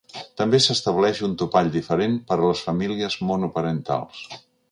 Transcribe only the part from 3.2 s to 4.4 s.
monoparentals.